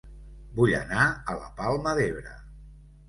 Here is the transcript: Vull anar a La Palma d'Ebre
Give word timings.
Vull 0.59 0.71
anar 0.77 1.03
a 1.33 1.35
La 1.41 1.51
Palma 1.63 1.93
d'Ebre 2.01 2.35